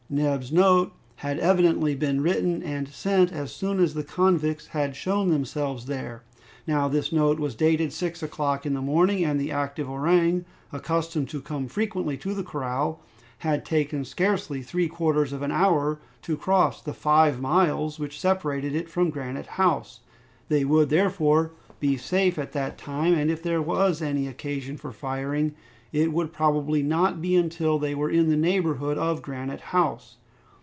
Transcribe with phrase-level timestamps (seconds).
[0.13, 5.29] Neb's note had evidently been written and sent as soon as the convicts had shown
[5.29, 6.21] themselves there.
[6.67, 10.43] Now, this note was dated six o'clock in the morning, and the active orang,
[10.73, 12.99] accustomed to come frequently to the corral,
[13.37, 18.75] had taken scarcely three quarters of an hour to cross the five miles which separated
[18.75, 20.01] it from Granite House.
[20.49, 24.91] They would, therefore, be safe at that time, and if there was any occasion for
[24.91, 25.53] firing,
[25.91, 30.15] it would probably not be until they were in the neighborhood of Granite House.